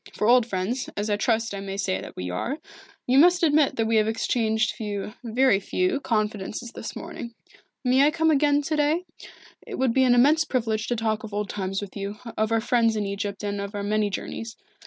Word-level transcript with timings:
For 0.15 0.25
old 0.25 0.47
friends, 0.47 0.89
as 0.97 1.11
I 1.11 1.15
trust 1.15 1.53
I 1.53 1.59
may 1.59 1.77
say 1.77 2.01
that 2.01 2.15
we 2.15 2.31
are, 2.31 2.57
you 3.05 3.19
must 3.19 3.43
admit 3.43 3.75
that 3.75 3.85
we 3.85 3.97
have 3.97 4.07
exchanged 4.07 4.71
few 4.71 5.13
very 5.23 5.59
few 5.59 5.99
confidences 5.99 6.71
this 6.71 6.95
morning. 6.95 7.35
May 7.83 8.07
I 8.07 8.09
come 8.09 8.31
again 8.31 8.63
to 8.63 8.75
day? 8.75 9.05
It 9.61 9.77
would 9.77 9.93
be 9.93 10.03
an 10.03 10.15
immense 10.15 10.43
privilege 10.43 10.87
to 10.87 10.95
talk 10.95 11.23
of 11.23 11.35
old 11.35 11.49
times 11.51 11.83
with 11.83 11.95
you, 11.95 12.15
of 12.35 12.51
our 12.51 12.61
friends 12.61 12.95
in 12.95 13.05
Egypt 13.05 13.43
and 13.43 13.61
of 13.61 13.75
our 13.75 13.83
many 13.83 14.09
journeys. 14.09 14.57